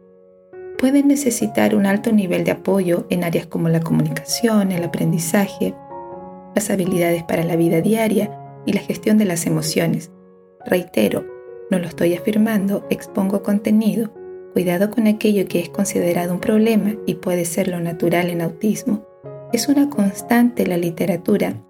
Pueden 0.79 1.09
necesitar 1.09 1.75
un 1.75 1.85
alto 1.85 2.13
nivel 2.13 2.45
de 2.45 2.53
apoyo 2.53 3.09
en 3.11 3.25
áreas 3.25 3.49
como 3.49 3.69
la 3.69 3.81
comunicación, 3.81 4.71
el 4.71 4.85
aprendizaje, 4.85 5.75
las 6.55 6.71
habilidades 6.71 7.25
para 7.25 7.43
la 7.43 7.57
vida 7.57 7.81
diaria 7.81 8.41
y 8.67 8.73
la 8.73 8.83
gestión 8.83 9.19
de 9.19 9.25
las 9.25 9.47
emociones. 9.47 10.13
Reitero, 10.65 11.27
no 11.73 11.81
lo 11.81 11.89
estoy 11.89 12.15
afirmando, 12.15 12.87
expongo 12.89 13.43
contenido. 13.43 14.13
Cuidado 14.53 14.91
con 14.91 15.09
aquello 15.09 15.49
que 15.49 15.59
es 15.59 15.71
considerado 15.71 16.33
un 16.35 16.41
problema 16.41 16.95
y 17.05 17.17
puede 17.17 17.45
ser 17.45 17.67
lo 17.67 17.81
natural 17.81 18.31
en 18.31 18.43
autismo. 18.43 19.05
Es 19.53 19.67
una 19.67 19.91
constante 19.91 20.69
la 20.69 20.77
literatura, 20.77 21.61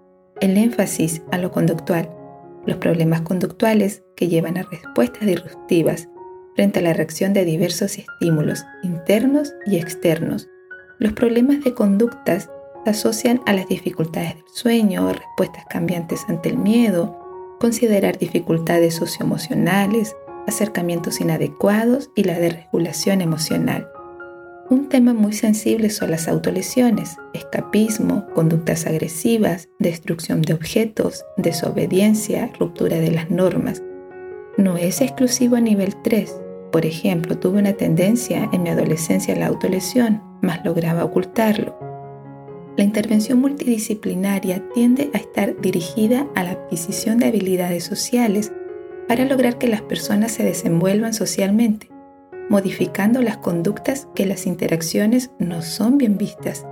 el 0.41 0.57
énfasis 0.57 1.23
a 1.31 1.39
lo 1.39 1.49
conductual, 1.49 2.20
los 2.65 2.77
problemas 2.77 3.21
conductuales 3.21 4.03
que 4.15 4.27
llevan 4.27 4.57
a 4.57 4.63
respuestas 4.63 5.25
disruptivas 5.27 6.09
frente 6.55 6.79
a 6.79 6.81
la 6.81 6.93
reacción 6.93 7.33
de 7.33 7.45
diversos 7.45 7.97
estímulos 7.97 8.65
internos 8.83 9.53
y 9.65 9.77
externos. 9.77 10.49
Los 10.99 11.13
problemas 11.13 11.63
de 11.63 11.73
conductas 11.73 12.49
se 12.83 12.89
asocian 12.89 13.41
a 13.45 13.53
las 13.53 13.67
dificultades 13.67 14.35
del 14.35 14.43
sueño, 14.53 15.11
respuestas 15.11 15.65
cambiantes 15.69 16.25
ante 16.27 16.49
el 16.49 16.57
miedo, 16.57 17.17
considerar 17.59 18.17
dificultades 18.17 18.95
socioemocionales, 18.95 20.15
acercamientos 20.47 21.21
inadecuados 21.21 22.09
y 22.15 22.23
la 22.23 22.39
desregulación 22.39 23.21
emocional. 23.21 23.87
Un 24.71 24.87
tema 24.87 25.13
muy 25.13 25.33
sensible 25.33 25.89
son 25.89 26.11
las 26.11 26.29
autolesiones, 26.29 27.17
escapismo, 27.33 28.25
conductas 28.33 28.87
agresivas, 28.87 29.67
destrucción 29.79 30.41
de 30.43 30.53
objetos, 30.53 31.25
desobediencia, 31.35 32.49
ruptura 32.57 32.95
de 32.95 33.11
las 33.11 33.29
normas. 33.29 33.83
No 34.55 34.77
es 34.77 35.01
exclusivo 35.01 35.57
a 35.57 35.59
nivel 35.59 35.93
3. 36.05 36.33
Por 36.71 36.85
ejemplo, 36.85 37.37
tuve 37.37 37.59
una 37.59 37.73
tendencia 37.73 38.49
en 38.53 38.63
mi 38.63 38.69
adolescencia 38.69 39.33
a 39.33 39.37
la 39.39 39.47
autolesión, 39.47 40.23
mas 40.41 40.63
lograba 40.63 41.03
ocultarlo. 41.03 41.77
La 42.77 42.85
intervención 42.85 43.41
multidisciplinaria 43.41 44.63
tiende 44.73 45.11
a 45.13 45.17
estar 45.17 45.59
dirigida 45.59 46.27
a 46.33 46.45
la 46.45 46.51
adquisición 46.51 47.17
de 47.17 47.25
habilidades 47.25 47.83
sociales 47.83 48.53
para 49.09 49.25
lograr 49.25 49.57
que 49.57 49.67
las 49.67 49.81
personas 49.81 50.31
se 50.31 50.45
desenvuelvan 50.45 51.13
socialmente, 51.13 51.89
modificando 52.51 53.23
las 53.23 53.37
conductas 53.37 54.07
que 54.13 54.27
las 54.27 54.45
interacciones 54.45 55.31
no 55.39 55.63
son 55.63 55.97
bien 55.97 56.19
vistas. 56.19 56.67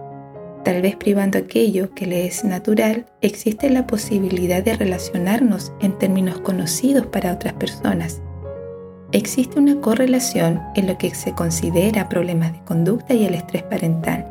Tal 0.64 0.84
vez 0.84 0.96
privando 0.96 1.40
aquello 1.40 1.90
que 1.96 2.06
le 2.06 2.28
es 2.28 2.44
natural, 2.44 3.08
existe 3.22 3.72
la 3.72 3.88
posibilidad 3.88 4.62
de 4.62 4.76
relacionarnos 4.76 5.74
en 5.80 5.98
términos 5.98 6.40
conocidos 6.42 7.08
para 7.08 7.34
otras 7.34 7.54
personas. 7.54 8.22
Existe 9.12 9.58
una 9.58 9.82
correlación 9.82 10.62
en 10.76 10.86
lo 10.86 11.00
que 11.00 11.16
se 11.16 11.34
considera 11.34 12.10
problemas 12.10 12.54
de 12.54 12.64
conducta 12.66 13.16
y 13.16 13.26
el 13.26 13.34
estrés 13.34 13.64
parental 13.64 14.28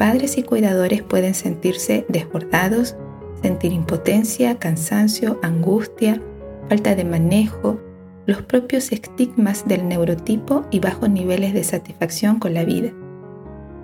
padres 0.00 0.38
y 0.38 0.42
cuidadores 0.42 1.02
pueden 1.02 1.34
sentirse 1.34 2.06
desbordados, 2.08 2.96
sentir 3.42 3.70
impotencia, 3.70 4.58
cansancio, 4.58 5.38
angustia, 5.42 6.22
falta 6.70 6.94
de 6.94 7.04
manejo, 7.04 7.78
los 8.26 8.42
propios 8.42 8.92
estigmas 8.92 9.66
del 9.66 9.88
neurotipo 9.88 10.64
y 10.70 10.80
bajos 10.80 11.10
niveles 11.10 11.54
de 11.54 11.64
satisfacción 11.64 12.38
con 12.38 12.54
la 12.54 12.64
vida. 12.64 12.92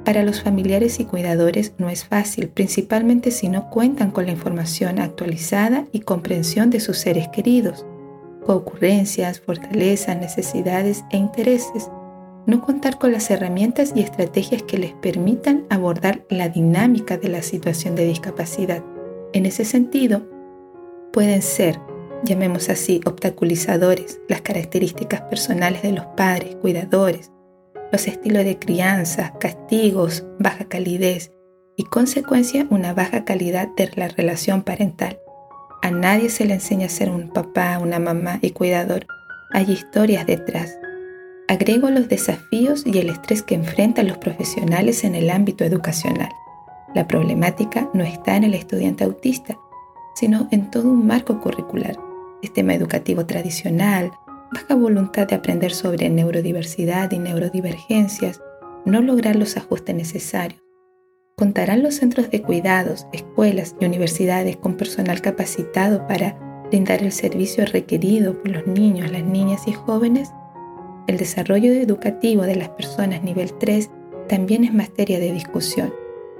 Para 0.04 0.22
los 0.22 0.42
familiares 0.42 1.00
y 1.00 1.04
cuidadores 1.04 1.72
no 1.78 1.88
es 1.88 2.04
fácil, 2.04 2.48
principalmente 2.48 3.30
si 3.30 3.48
no 3.48 3.70
cuentan 3.70 4.10
con 4.12 4.26
la 4.26 4.32
información 4.32 5.00
actualizada 5.00 5.86
y 5.90 6.00
comprensión 6.00 6.70
de 6.70 6.80
sus 6.80 6.98
seres 6.98 7.28
queridos, 7.28 7.84
ocurrencias, 8.46 9.40
fortalezas, 9.40 10.16
necesidades 10.16 11.04
e 11.10 11.16
intereses 11.16 11.90
no 12.46 12.60
contar 12.60 12.98
con 12.98 13.12
las 13.12 13.30
herramientas 13.30 13.92
y 13.94 14.00
estrategias 14.00 14.62
que 14.62 14.78
les 14.78 14.92
permitan 14.92 15.66
abordar 15.68 16.24
la 16.30 16.48
dinámica 16.48 17.18
de 17.18 17.28
la 17.28 17.42
situación 17.42 17.96
de 17.96 18.06
discapacidad. 18.06 18.84
En 19.32 19.46
ese 19.46 19.64
sentido, 19.64 20.22
pueden 21.12 21.42
ser, 21.42 21.80
llamemos 22.26 22.68
así, 22.68 23.00
obstaculizadores, 23.06 24.20
las 24.28 24.42
características 24.42 25.22
personales 25.22 25.82
de 25.82 25.92
los 25.92 26.04
padres, 26.16 26.56
cuidadores, 26.56 27.32
los 27.90 28.06
estilos 28.06 28.44
de 28.44 28.58
crianza, 28.58 29.32
castigos, 29.38 30.24
baja 30.38 30.66
calidez 30.66 31.32
y 31.76 31.84
consecuencia 31.84 32.66
una 32.70 32.92
baja 32.92 33.24
calidad 33.24 33.68
de 33.76 33.90
la 33.96 34.08
relación 34.08 34.62
parental. 34.62 35.18
A 35.82 35.90
nadie 35.90 36.28
se 36.28 36.44
le 36.44 36.54
enseña 36.54 36.86
a 36.86 36.90
ser 36.90 37.10
un 37.10 37.30
papá, 37.30 37.78
una 37.78 37.98
mamá 37.98 38.38
y 38.42 38.50
cuidador. 38.50 39.06
Hay 39.52 39.70
historias 39.70 40.26
detrás, 40.26 40.78
agrego 41.48 41.90
los 41.90 42.08
desafíos 42.08 42.84
y 42.84 42.98
el 42.98 43.08
estrés 43.08 43.42
que 43.42 43.54
enfrentan 43.54 44.08
los 44.08 44.18
profesionales 44.18 45.04
en 45.04 45.14
el 45.14 45.30
ámbito 45.30 45.64
educacional. 45.64 46.30
La 46.94 47.06
problemática 47.06 47.88
no 47.94 48.04
está 48.04 48.36
en 48.36 48.44
el 48.44 48.54
estudiante 48.54 49.04
autista, 49.04 49.56
sino 50.14 50.48
en 50.50 50.70
todo 50.70 50.90
un 50.90 51.06
marco 51.06 51.40
curricular, 51.40 51.96
sistema 52.42 52.74
educativo 52.74 53.26
tradicional, 53.26 54.12
baja 54.52 54.74
voluntad 54.74 55.26
de 55.26 55.36
aprender 55.36 55.72
sobre 55.72 56.08
neurodiversidad 56.08 57.10
y 57.12 57.18
neurodivergencias, 57.18 58.40
no 58.84 59.00
lograr 59.02 59.36
los 59.36 59.56
ajustes 59.56 59.94
necesarios. 59.94 60.62
¿Contarán 61.36 61.82
los 61.82 61.96
centros 61.96 62.30
de 62.30 62.40
cuidados, 62.40 63.06
escuelas 63.12 63.76
y 63.80 63.84
universidades 63.84 64.56
con 64.56 64.76
personal 64.76 65.20
capacitado 65.20 66.06
para 66.06 66.38
brindar 66.68 67.02
el 67.02 67.12
servicio 67.12 67.66
requerido 67.66 68.40
por 68.40 68.50
los 68.50 68.66
niños, 68.66 69.10
las 69.10 69.24
niñas 69.24 69.68
y 69.68 69.72
jóvenes? 69.72 70.30
El 71.06 71.18
desarrollo 71.18 71.72
educativo 71.72 72.42
de 72.42 72.56
las 72.56 72.70
personas 72.70 73.22
nivel 73.22 73.52
3 73.58 73.90
también 74.28 74.64
es 74.64 74.72
materia 74.72 75.18
de 75.18 75.32
discusión. 75.32 75.92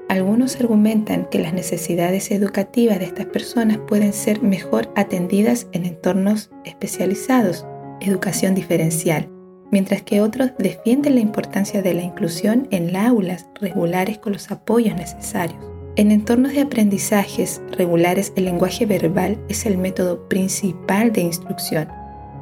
Algunos 0.09 0.57
argumentan 0.57 1.27
que 1.31 1.39
las 1.39 1.53
necesidades 1.53 2.31
educativas 2.31 2.99
de 2.99 3.07
estas 3.07 3.27
personas 3.27 3.79
pueden 3.79 4.13
ser 4.13 4.43
mejor 4.43 4.93
atendidas 4.95 5.67
en 5.73 5.85
entornos 5.85 6.51
especializados, 6.65 7.67
educación 8.01 8.55
diferencial, 8.55 9.29
mientras 9.73 10.03
que 10.03 10.21
otros 10.21 10.53
defienden 10.59 11.17
la 11.17 11.21
importancia 11.21 11.83
de 11.83 11.95
la 11.95 12.03
inclusión 12.03 12.69
en 12.71 12.93
las 12.93 13.07
aulas 13.07 13.49
regulares 13.61 14.19
con 14.19 14.33
los 14.33 14.51
apoyos 14.51 14.95
necesarios. 14.95 15.59
En 15.97 16.13
entornos 16.13 16.53
de 16.53 16.61
aprendizajes 16.61 17.61
regulares 17.73 18.33
el 18.37 18.45
lenguaje 18.45 18.87
verbal 18.87 19.39
es 19.49 19.67
el 19.67 19.79
método 19.79 20.29
principal 20.29 21.13
de 21.13 21.23
instrucción 21.23 21.89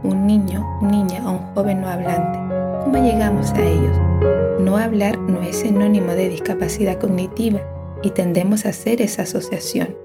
un 0.04 0.26
niño, 0.26 0.62
niña 0.83 1.26
o 1.26 1.33
un 1.33 1.54
joven 1.54 1.80
no 1.80 1.88
hablante. 1.88 2.53
¿Cómo 2.84 3.02
llegamos 3.02 3.50
a 3.52 3.62
ellos? 3.62 3.96
No 4.60 4.76
hablar 4.76 5.18
no 5.18 5.40
es 5.40 5.56
sinónimo 5.56 6.12
de 6.12 6.28
discapacidad 6.28 7.00
cognitiva 7.00 7.62
y 8.02 8.10
tendemos 8.10 8.66
a 8.66 8.68
hacer 8.68 9.00
esa 9.00 9.22
asociación. 9.22 9.96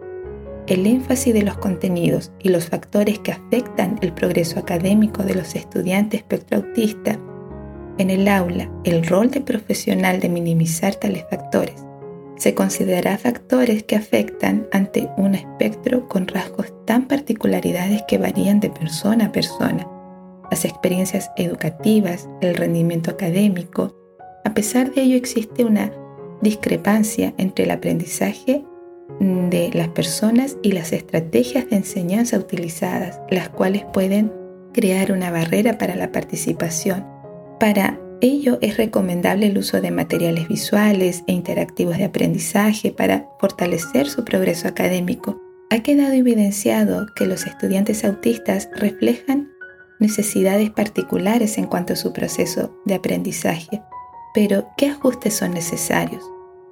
El 0.66 0.88
énfasis 0.88 1.34
de 1.34 1.44
los 1.44 1.58
contenidos 1.58 2.32
y 2.40 2.48
los 2.48 2.70
factores 2.70 3.20
que 3.20 3.34
afectan 3.34 4.00
el 4.02 4.14
progreso 4.14 4.60
académico 4.60 5.24
de 5.24 5.36
los 5.36 5.56
estudiantes 5.56 6.22
espectro 6.22 6.60
autista 6.60 7.20
en 7.98 8.10
el 8.10 8.30
aula, 8.30 8.72
el 8.86 9.06
rol 9.06 9.30
de 9.30 9.42
profesional 9.42 10.22
de 10.22 10.30
minimizar 10.30 10.96
tales 10.96 11.26
factores. 11.30 11.86
Se 12.38 12.56
considera 12.56 13.18
factores 13.18 13.84
que 13.84 13.98
afectan 13.98 14.68
ante 14.72 15.10
un 15.18 15.36
espectro 15.36 16.08
con 16.08 16.30
rasgos 16.30 16.74
tan 16.86 17.10
particularidades 17.10 18.04
que 18.08 18.18
varían 18.18 18.62
de 18.62 18.70
persona 18.70 19.26
a 19.26 19.32
persona. 19.34 19.86
Las 20.50 20.66
experiencias 20.66 21.32
educativas, 21.38 22.28
el 22.42 22.56
rendimiento 22.56 23.12
académico. 23.12 23.96
A 24.46 24.54
pesar 24.54 24.92
de 24.92 25.02
ello 25.02 25.16
existe 25.16 25.64
una 25.64 25.92
discrepancia 26.42 27.34
entre 27.38 27.66
el 27.66 27.72
aprendizaje 27.72 28.64
de 29.20 29.70
las 29.74 29.90
personas 29.90 30.58
y 30.62 30.72
las 30.72 30.94
estrategias 30.94 31.70
de 31.70 31.78
enseñanza 31.78 32.38
utilizadas, 32.38 33.20
las 33.30 33.50
cuales 33.50 33.84
pueden 33.94 34.32
crear 34.74 35.12
una 35.12 35.32
barrera 35.32 35.78
para 35.78 35.96
la 35.96 36.12
participación. 36.12 37.06
Para 37.60 38.00
ello 38.22 38.58
es 38.62 38.78
recomendable 38.78 39.48
el 39.48 39.58
uso 39.58 39.82
de 39.82 39.92
materiales 39.92 40.48
visuales 40.48 41.24
e 41.28 41.34
interactivos 41.34 41.98
de 41.98 42.06
aprendizaje 42.06 42.92
para 42.92 43.28
fortalecer 43.40 44.08
su 44.08 44.26
progreso 44.26 44.68
académico. 44.68 45.40
Ha 45.70 45.84
quedado 45.84 46.14
evidenciado 46.14 47.08
que 47.16 47.26
los 47.26 47.46
estudiantes 47.46 48.04
autistas 48.04 48.70
reflejan 48.76 49.49
necesidades 50.00 50.70
particulares 50.70 51.58
en 51.58 51.66
cuanto 51.66 51.94
a 51.94 51.98
su 51.98 52.14
proceso 52.14 52.76
de 52.86 52.96
aprendizaje. 52.96 53.82
Pero, 54.34 54.70
¿qué 54.78 54.88
ajustes 54.88 55.36
son 55.36 55.52
necesarios? 55.54 56.24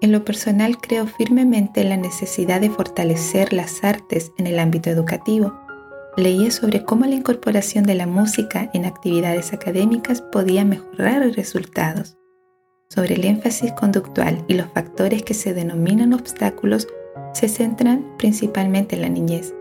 En 0.01 0.11
lo 0.11 0.23
personal 0.23 0.77
creo 0.77 1.07
firmemente 1.07 1.81
en 1.81 1.89
la 1.89 1.97
necesidad 1.97 2.61
de 2.61 2.69
fortalecer 2.69 3.53
las 3.53 3.83
artes 3.83 4.31
en 4.37 4.47
el 4.47 4.59
ámbito 4.59 4.89
educativo 4.89 5.53
leía 6.17 6.49
sobre 6.49 6.83
cómo 6.83 7.05
la 7.05 7.13
incorporación 7.13 7.85
de 7.85 7.93
la 7.93 8.07
música 8.07 8.69
en 8.73 8.85
actividades 8.85 9.53
académicas 9.53 10.21
podía 10.21 10.65
mejorar 10.65 11.21
resultados. 11.35 12.17
sobre 12.89 13.15
el 13.15 13.25
énfasis 13.25 13.73
conductual 13.73 14.45
y 14.47 14.53
los 14.53 14.67
factores 14.67 15.21
que 15.21 15.33
se 15.33 15.53
denominan 15.53 16.13
obstáculos 16.13 16.87
se 17.33 17.49
centran 17.49 18.15
principalmente 18.17 18.95
en 18.95 19.01
la 19.01 19.09
niñez. 19.09 19.53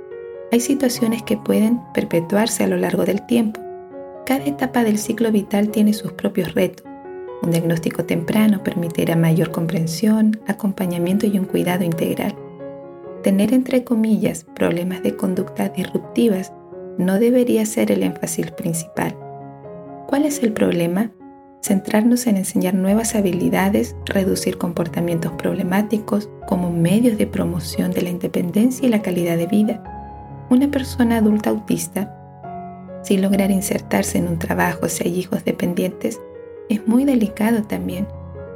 Hay 0.53 0.61
situaciones 0.61 1.25
que 1.25 1.37
pueden 1.37 1.81
perpetuarse 1.93 2.63
a 2.63 2.69
lo 2.69 2.77
largo 2.77 3.05
del 3.05 3.27
tiempo. 3.27 3.61
Cada 4.25 4.45
etapa 4.45 4.85
del 4.85 4.97
ciclo 4.97 5.33
vital 5.33 5.71
tiene 5.71 5.93
sus 5.93 6.13
propios 6.13 6.55
retos. 6.55 6.87
Un 7.43 7.51
diagnóstico 7.51 8.05
temprano 8.05 8.63
permitirá 8.63 9.17
mayor 9.17 9.51
comprensión, 9.51 10.41
acompañamiento 10.47 11.27
y 11.27 11.39
un 11.39 11.47
cuidado 11.47 11.85
integral. 11.85 12.35
Tener 13.25 13.53
entre 13.53 13.83
comillas 13.83 14.45
problemas 14.55 15.03
de 15.03 15.17
conducta 15.17 15.69
disruptivas 15.69 16.53
no 16.97 17.19
debería 17.19 17.67
ser 17.67 17.91
el 17.91 18.05
énfasis 18.05 18.53
principal. 18.53 19.17
¿Cuál 20.07 20.25
es 20.25 20.43
el 20.45 20.53
problema? 20.53 21.11
Centrarnos 21.61 22.29
en 22.29 22.37
enseñar 22.37 22.75
nuevas 22.75 23.17
habilidades, 23.17 23.97
reducir 24.05 24.59
comportamientos 24.59 25.33
problemáticos 25.33 26.31
como 26.47 26.71
medios 26.71 27.19
de 27.19 27.27
promoción 27.27 27.91
de 27.91 28.03
la 28.03 28.11
independencia 28.11 28.87
y 28.87 28.91
la 28.91 29.03
calidad 29.03 29.37
de 29.37 29.49
vida. 29.49 29.96
Una 30.49 30.71
persona 30.71 31.17
adulta 31.17 31.51
autista, 31.51 32.13
sin 33.03 33.21
lograr 33.21 33.51
insertarse 33.51 34.19
en 34.19 34.29
un 34.29 34.39
trabajo 34.39 34.89
si 34.89 35.05
hay 35.05 35.19
hijos 35.19 35.45
dependientes, 35.45 36.21
es 36.69 36.87
muy 36.87 37.05
delicado 37.05 37.63
también. 37.63 38.07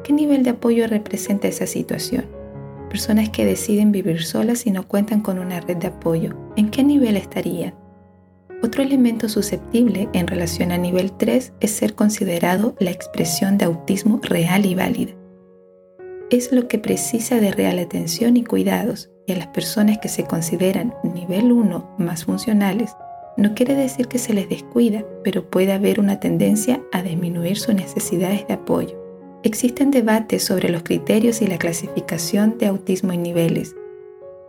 ¿Qué 0.05 0.13
nivel 0.13 0.45
de 0.45 0.51
apoyo 0.51 0.87
representa 0.87 1.49
esa 1.49 1.67
situación? 1.67 2.27
Personas 2.89 3.31
que 3.31 3.45
deciden 3.45 3.93
vivir 3.93 4.23
solas 4.23 4.67
y 4.67 4.71
no 4.71 4.87
cuentan 4.87 5.21
con 5.21 5.39
una 5.39 5.61
red 5.61 5.77
de 5.79 5.89
apoyo, 5.89 6.37
¿en 6.57 6.71
qué 6.71 6.85
nivel 6.85 7.17
estarían? 7.17 7.75
Otro 8.63 8.83
elemento 8.83 9.29
susceptible 9.29 10.09
en 10.13 10.27
relación 10.27 10.71
a 10.71 10.79
nivel 10.79 11.13
3 11.13 11.55
es 11.61 11.71
ser 11.71 11.95
considerado 11.95 12.77
la 12.79 12.91
expresión 12.91 13.59
de 13.59 13.65
autismo 13.65 14.21
real 14.23 14.67
y 14.67 14.75
válida. 14.75 15.13
Es 16.31 16.53
lo 16.53 16.69
que 16.69 16.79
precisa 16.79 17.41
de 17.41 17.51
real 17.51 17.79
atención 17.79 18.37
y 18.37 18.45
cuidados, 18.45 19.11
a 19.33 19.37
las 19.37 19.49
personas 19.49 19.99
que 19.99 20.09
se 20.09 20.25
consideran 20.25 20.95
nivel 21.03 21.53
1 21.53 21.97
más 21.99 22.25
funcionales, 22.25 22.95
no 23.37 23.55
quiere 23.55 23.75
decir 23.75 24.09
que 24.09 24.19
se 24.19 24.35
les 24.35 24.49
descuida, 24.49 25.05
pero 25.25 25.49
puede 25.49 25.73
haber 25.73 26.01
una 26.01 26.21
tendencia 26.21 26.81
a 26.93 27.03
disminuir 27.03 27.59
sus 27.59 27.75
necesidades 27.75 28.47
de 28.47 28.55
apoyo. 28.55 29.01
Existen 29.43 29.91
debates 29.91 30.45
sobre 30.45 30.69
los 30.69 30.83
criterios 30.83 31.41
y 31.41 31.47
la 31.47 31.59
clasificación 31.59 32.59
de 32.59 32.67
autismo 32.67 33.13
en 33.13 33.23
niveles, 33.23 33.75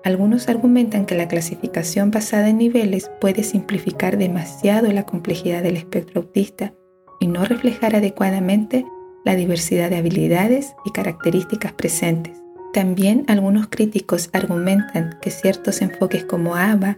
algunos 0.04 0.50
argumentan 0.50 1.06
que 1.06 1.14
la 1.14 1.28
clasificación 1.28 2.10
basada 2.10 2.50
en 2.50 2.58
niveles 2.58 3.12
puede 3.20 3.44
simplificar 3.44 4.18
demasiado 4.18 4.92
la 4.92 5.06
complejidad 5.06 5.62
del 5.62 5.78
espectro 5.78 6.22
autista 6.22 6.74
y 7.20 7.28
no 7.28 7.46
reflejar 7.46 7.96
adecuadamente 7.96 8.84
la 9.24 9.36
diversidad 9.36 9.92
de 9.92 9.98
habilidades 9.98 10.74
y 10.86 10.92
características 10.92 11.74
presentes. 11.74 12.42
También 12.74 13.26
algunos 13.28 13.68
críticos 13.68 14.30
argumentan 14.32 15.18
que 15.22 15.30
ciertos 15.30 15.82
enfoques 15.82 16.24
como 16.24 16.56
ABA 16.56 16.96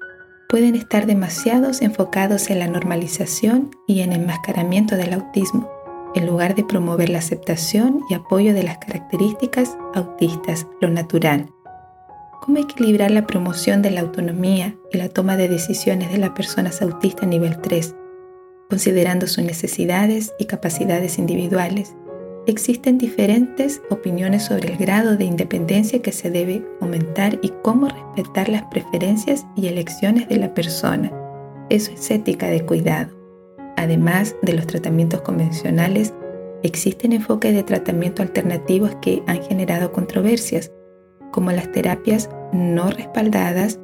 pueden 0.47 0.75
estar 0.75 1.07
demasiados 1.07 1.81
enfocados 1.81 2.51
en 2.51 2.59
la 2.59 2.67
normalización 2.67 3.71
y 3.87 4.01
en 4.01 4.13
enmascaramiento 4.13 4.95
del 4.97 5.13
autismo, 5.13 5.67
en 6.13 6.27
lugar 6.27 6.53
de 6.53 6.63
promover 6.63 7.09
la 7.09 7.17
aceptación 7.17 8.01
y 8.07 8.13
apoyo 8.13 8.53
de 8.53 8.61
las 8.61 8.77
características 8.77 9.75
autistas, 9.95 10.67
lo 10.79 10.89
natural, 10.89 11.49
cómo 12.39 12.59
equilibrar 12.59 13.09
la 13.09 13.25
promoción 13.25 13.81
de 13.81 13.89
la 13.89 14.01
autonomía 14.01 14.75
y 14.91 14.97
la 14.97 15.09
toma 15.09 15.37
de 15.37 15.47
decisiones 15.47 16.11
de 16.11 16.19
las 16.19 16.31
personas 16.31 16.83
autistas 16.83 17.27
nivel 17.27 17.59
3, 17.59 17.95
considerando 18.69 19.25
sus 19.25 19.43
necesidades 19.43 20.33
y 20.37 20.45
capacidades 20.45 21.17
individuales. 21.17 21.95
Existen 22.45 22.97
diferentes 22.97 23.81
opiniones 23.89 24.43
sobre 24.43 24.73
el 24.73 24.77
grado 24.77 25.15
de 25.15 25.23
independencia 25.23 26.01
que 26.01 26.11
se 26.11 26.29
debe 26.29 26.61
aumentar 26.81 27.39
y 27.41 27.53
cómo 27.61 27.87
respetar 27.87 28.49
las 28.49 28.63
preferencias 28.63 29.45
y 29.55 29.67
elecciones 29.67 30.27
de 30.27 30.35
la 30.35 30.53
persona. 30.53 31.09
Eso 31.69 31.91
es 31.93 32.11
ética 32.11 32.47
de 32.47 32.65
cuidado. 32.65 33.15
Además 33.77 34.35
de 34.41 34.53
los 34.53 34.67
tratamientos 34.67 35.21
convencionales, 35.21 36.13
existen 36.63 37.13
enfoques 37.13 37.53
de 37.53 37.63
tratamiento 37.63 38.21
alternativos 38.21 38.93
que 39.01 39.23
han 39.25 39.41
generado 39.41 39.93
controversias 39.93 40.69
como 41.31 41.51
las 41.53 41.71
terapias 41.71 42.29
no 42.51 42.89
respaldadas 42.89 43.79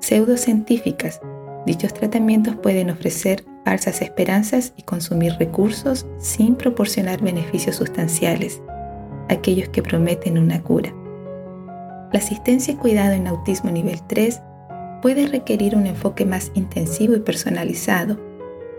pseudocientíficas. 0.00 1.20
Dichos 1.64 1.94
tratamientos 1.94 2.56
pueden 2.56 2.90
ofrecer 2.90 3.44
falsas 3.66 4.00
esperanzas 4.00 4.72
y 4.76 4.82
consumir 4.82 5.32
recursos 5.40 6.06
sin 6.18 6.54
proporcionar 6.54 7.20
beneficios 7.20 7.74
sustanciales, 7.74 8.62
aquellos 9.28 9.68
que 9.70 9.82
prometen 9.82 10.38
una 10.38 10.62
cura. 10.62 10.94
La 12.12 12.20
asistencia 12.20 12.74
y 12.74 12.76
cuidado 12.76 13.14
en 13.14 13.26
autismo 13.26 13.72
nivel 13.72 14.00
3 14.06 14.40
puede 15.02 15.26
requerir 15.26 15.74
un 15.74 15.88
enfoque 15.88 16.24
más 16.24 16.52
intensivo 16.54 17.16
y 17.16 17.20
personalizado. 17.20 18.20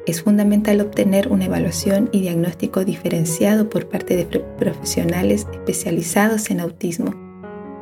Es 0.06 0.24
fundamental 0.24 0.80
obtener 0.80 1.28
una 1.28 1.46
evaluación 1.46 2.08
y 2.14 2.22
diagnóstico 2.22 2.86
diferenciado 2.86 3.70
por 3.70 3.90
parte 3.90 4.16
de 4.16 4.24
profesionales 4.58 5.46
especializados 5.52 6.50
en 6.50 6.62
autismo 6.62 7.28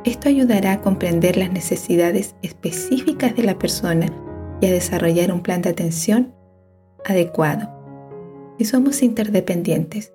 esto 0.06 0.28
ayudará 0.28 0.70
a 0.70 0.80
comprender 0.82 1.36
las 1.36 1.50
necesidades 1.50 2.36
específicas 2.40 3.34
de 3.34 3.42
la 3.42 3.58
persona 3.58 4.06
y 4.60 4.66
a 4.66 4.70
desarrollar 4.70 5.32
un 5.32 5.42
plan 5.42 5.62
de 5.62 5.70
atención 5.70 6.35
adecuado. 7.06 7.70
Y 8.58 8.64
somos 8.66 9.02
interdependientes. 9.02 10.12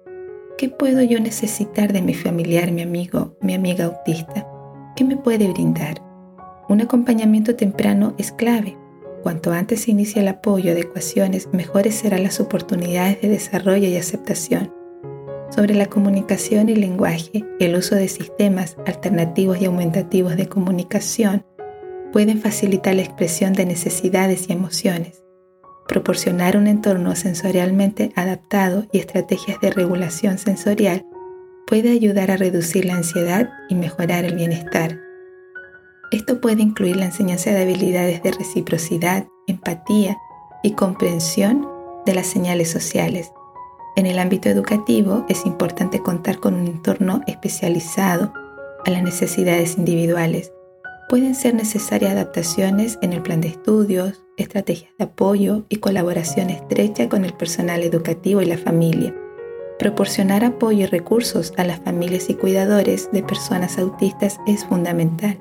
¿Qué 0.57 0.69
puedo 0.69 1.01
yo 1.01 1.19
necesitar 1.19 1.93
de 1.93 2.01
mi 2.01 2.13
familiar, 2.13 2.71
mi 2.71 2.83
amigo, 2.83 3.35
mi 3.41 3.53
amiga 3.53 3.85
autista? 3.85 4.47
¿Qué 4.95 5.03
me 5.03 5.17
puede 5.17 5.47
brindar? 5.47 6.01
Un 6.69 6.81
acompañamiento 6.81 7.55
temprano 7.55 8.13
es 8.17 8.31
clave. 8.31 8.77
Cuanto 9.23 9.51
antes 9.51 9.81
se 9.81 9.91
inicia 9.91 10.21
el 10.21 10.27
apoyo 10.27 10.73
de 10.73 10.81
ecuaciones, 10.81 11.49
mejores 11.51 11.95
serán 11.95 12.23
las 12.23 12.39
oportunidades 12.39 13.21
de 13.21 13.29
desarrollo 13.29 13.87
y 13.87 13.97
aceptación 13.97 14.81
sobre 15.53 15.75
la 15.75 15.87
comunicación 15.87 16.69
y 16.69 16.75
lenguaje, 16.75 17.43
el 17.59 17.75
uso 17.75 17.95
de 17.95 18.07
sistemas 18.07 18.77
alternativos 18.85 19.61
y 19.61 19.65
aumentativos 19.65 20.37
de 20.37 20.47
comunicación 20.47 21.45
pueden 22.13 22.39
facilitar 22.39 22.95
la 22.95 23.01
expresión 23.01 23.53
de 23.53 23.65
necesidades 23.65 24.49
y 24.49 24.53
emociones, 24.53 25.20
proporcionar 25.91 26.55
un 26.55 26.67
entorno 26.67 27.13
sensorialmente 27.17 28.13
adaptado 28.15 28.85
y 28.93 28.99
estrategias 28.99 29.59
de 29.59 29.71
regulación 29.71 30.37
sensorial 30.37 31.05
puede 31.67 31.91
ayudar 31.91 32.31
a 32.31 32.37
reducir 32.37 32.85
la 32.85 32.95
ansiedad 32.95 33.51
y 33.67 33.75
mejorar 33.75 34.23
el 34.23 34.35
bienestar. 34.35 35.01
Esto 36.09 36.39
puede 36.39 36.61
incluir 36.61 36.95
la 36.95 37.07
enseñanza 37.07 37.51
de 37.51 37.63
habilidades 37.63 38.23
de 38.23 38.31
reciprocidad, 38.31 39.27
empatía 39.47 40.17
y 40.63 40.71
comprensión 40.71 41.67
de 42.05 42.13
las 42.13 42.27
señales 42.27 42.71
sociales, 42.71 43.33
en 43.97 44.05
el 44.05 44.19
ámbito 44.19 44.47
educativo 44.47 45.25
es 45.27 45.45
importante 45.45 46.01
contar 46.01 46.39
con 46.39 46.53
un 46.53 46.65
entorno 46.65 47.21
especializado 47.27 48.33
a 48.85 48.89
las 48.89 49.03
necesidades 49.03 49.77
individuales. 49.77 50.53
Pueden 51.11 51.35
ser 51.35 51.53
necesarias 51.55 52.13
adaptaciones 52.13 52.97
en 53.01 53.11
el 53.11 53.21
plan 53.21 53.41
de 53.41 53.49
estudios, 53.49 54.23
estrategias 54.37 54.93
de 54.97 55.03
apoyo 55.03 55.65
y 55.67 55.75
colaboración 55.75 56.49
estrecha 56.49 57.09
con 57.09 57.25
el 57.25 57.33
personal 57.33 57.83
educativo 57.83 58.41
y 58.41 58.45
la 58.45 58.57
familia. 58.57 59.13
Proporcionar 59.77 60.45
apoyo 60.45 60.83
y 60.83 60.85
recursos 60.85 61.51
a 61.57 61.65
las 61.65 61.81
familias 61.81 62.29
y 62.29 62.35
cuidadores 62.35 63.09
de 63.11 63.23
personas 63.23 63.77
autistas 63.77 64.39
es 64.47 64.63
fundamental. 64.63 65.37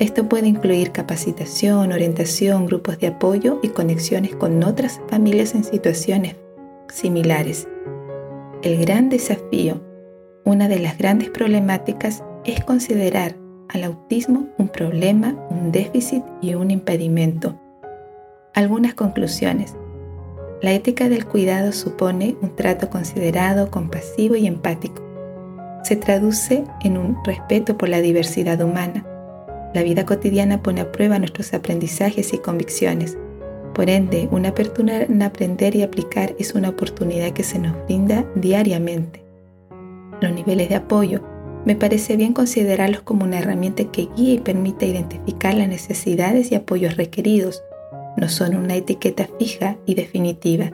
Esto 0.00 0.28
puede 0.28 0.48
incluir 0.48 0.92
capacitación, 0.92 1.92
orientación, 1.92 2.66
grupos 2.66 2.98
de 2.98 3.06
apoyo 3.06 3.58
y 3.62 3.68
conexiones 3.68 4.36
con 4.36 4.62
otras 4.62 5.00
familias 5.08 5.54
en 5.54 5.64
situaciones 5.64 6.36
similares. 6.90 7.66
El 8.60 8.76
gran 8.76 9.08
desafío, 9.08 9.80
una 10.44 10.68
de 10.68 10.78
las 10.78 10.98
grandes 10.98 11.30
problemáticas, 11.30 12.22
es 12.44 12.62
considerar 12.62 13.39
al 13.72 13.84
autismo 13.84 14.46
un 14.58 14.68
problema, 14.68 15.34
un 15.50 15.72
déficit 15.72 16.24
y 16.40 16.54
un 16.54 16.70
impedimento. 16.70 17.54
Algunas 18.54 18.94
conclusiones. 18.94 19.76
La 20.60 20.72
ética 20.72 21.08
del 21.08 21.24
cuidado 21.24 21.72
supone 21.72 22.36
un 22.42 22.54
trato 22.54 22.90
considerado, 22.90 23.70
compasivo 23.70 24.36
y 24.36 24.46
empático. 24.46 25.02
Se 25.84 25.96
traduce 25.96 26.64
en 26.82 26.98
un 26.98 27.16
respeto 27.24 27.78
por 27.78 27.88
la 27.88 28.00
diversidad 28.00 28.60
humana. 28.60 29.06
La 29.72 29.82
vida 29.82 30.04
cotidiana 30.04 30.62
pone 30.62 30.80
a 30.80 30.92
prueba 30.92 31.18
nuestros 31.18 31.54
aprendizajes 31.54 32.34
y 32.34 32.38
convicciones. 32.38 33.16
Por 33.74 33.88
ende, 33.88 34.28
una 34.32 34.48
apertura 34.48 35.02
en 35.02 35.22
aprender 35.22 35.76
y 35.76 35.82
aplicar 35.82 36.34
es 36.38 36.54
una 36.54 36.70
oportunidad 36.70 37.30
que 37.30 37.44
se 37.44 37.58
nos 37.58 37.74
brinda 37.84 38.26
diariamente. 38.34 39.24
Los 40.20 40.32
niveles 40.32 40.68
de 40.68 40.74
apoyo 40.74 41.22
me 41.64 41.76
parece 41.76 42.16
bien 42.16 42.32
considerarlos 42.32 43.02
como 43.02 43.24
una 43.24 43.38
herramienta 43.38 43.84
que 43.84 44.08
guía 44.16 44.34
y 44.34 44.38
permite 44.38 44.86
identificar 44.86 45.54
las 45.54 45.68
necesidades 45.68 46.50
y 46.50 46.54
apoyos 46.54 46.96
requeridos. 46.96 47.62
No 48.16 48.28
son 48.28 48.56
una 48.56 48.76
etiqueta 48.76 49.28
fija 49.38 49.76
y 49.86 49.94
definitiva. 49.94 50.70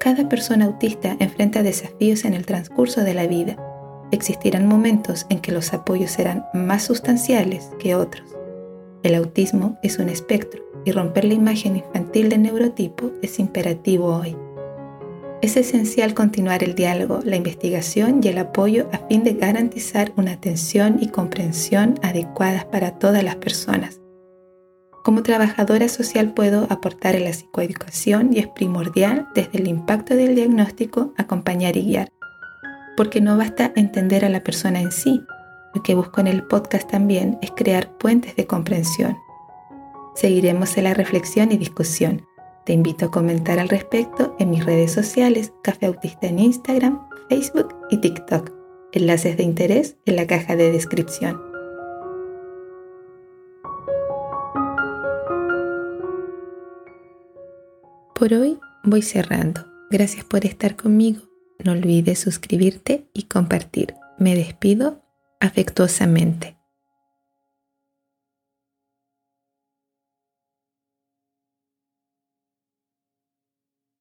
Cada 0.00 0.28
persona 0.28 0.64
autista 0.66 1.16
enfrenta 1.18 1.62
desafíos 1.62 2.24
en 2.24 2.34
el 2.34 2.46
transcurso 2.46 3.02
de 3.02 3.14
la 3.14 3.26
vida. 3.26 3.56
existirán 4.10 4.68
momentos 4.68 5.26
en 5.28 5.40
que 5.40 5.50
los 5.50 5.72
apoyos 5.72 6.12
serán 6.12 6.46
más 6.52 6.84
sustanciales 6.84 7.70
que 7.80 7.96
otros. 7.96 8.36
El 9.02 9.16
autismo 9.16 9.76
es 9.82 9.98
un 9.98 10.08
espectro 10.08 10.62
y 10.84 10.92
romper 10.92 11.24
la 11.24 11.34
imagen 11.34 11.76
infantil 11.76 12.28
del 12.28 12.42
neurotipo 12.42 13.10
es 13.22 13.38
imperativo 13.40 14.14
hoy. 14.14 14.36
Es 15.44 15.58
esencial 15.58 16.14
continuar 16.14 16.64
el 16.64 16.74
diálogo, 16.74 17.20
la 17.22 17.36
investigación 17.36 18.20
y 18.22 18.28
el 18.28 18.38
apoyo 18.38 18.88
a 18.94 19.06
fin 19.08 19.24
de 19.24 19.34
garantizar 19.34 20.10
una 20.16 20.32
atención 20.32 20.96
y 21.02 21.08
comprensión 21.08 22.00
adecuadas 22.00 22.64
para 22.64 22.92
todas 22.92 23.22
las 23.22 23.36
personas. 23.36 24.00
Como 25.02 25.22
trabajadora 25.22 25.90
social 25.90 26.32
puedo 26.32 26.66
aportar 26.70 27.14
en 27.14 27.24
la 27.24 27.34
psicoeducación 27.34 28.30
y 28.32 28.38
es 28.38 28.48
primordial 28.48 29.28
desde 29.34 29.58
el 29.58 29.68
impacto 29.68 30.16
del 30.16 30.34
diagnóstico 30.34 31.12
acompañar 31.18 31.76
y 31.76 31.88
guiar, 31.88 32.08
porque 32.96 33.20
no 33.20 33.36
basta 33.36 33.70
entender 33.76 34.24
a 34.24 34.30
la 34.30 34.42
persona 34.42 34.80
en 34.80 34.92
sí, 34.92 35.20
lo 35.74 35.82
que 35.82 35.94
busco 35.94 36.22
en 36.22 36.28
el 36.28 36.44
podcast 36.44 36.90
también 36.90 37.36
es 37.42 37.50
crear 37.50 37.98
puentes 37.98 38.34
de 38.34 38.46
comprensión. 38.46 39.18
Seguiremos 40.14 40.74
en 40.78 40.84
la 40.84 40.94
reflexión 40.94 41.52
y 41.52 41.58
discusión. 41.58 42.24
Te 42.64 42.72
invito 42.72 43.06
a 43.06 43.10
comentar 43.10 43.58
al 43.58 43.68
respecto 43.68 44.34
en 44.38 44.48
mis 44.48 44.64
redes 44.64 44.90
sociales, 44.90 45.52
Café 45.62 45.84
Autista 45.84 46.26
en 46.26 46.38
Instagram, 46.38 47.06
Facebook 47.28 47.74
y 47.90 47.98
TikTok. 47.98 48.52
Enlaces 48.92 49.36
de 49.36 49.42
interés 49.42 49.98
en 50.06 50.16
la 50.16 50.26
caja 50.26 50.56
de 50.56 50.72
descripción. 50.72 51.42
Por 58.14 58.32
hoy 58.32 58.58
voy 58.82 59.02
cerrando. 59.02 59.66
Gracias 59.90 60.24
por 60.24 60.46
estar 60.46 60.74
conmigo. 60.74 61.20
No 61.62 61.72
olvides 61.72 62.18
suscribirte 62.18 63.10
y 63.12 63.24
compartir. 63.24 63.94
Me 64.18 64.34
despido 64.34 65.02
afectuosamente. 65.38 66.56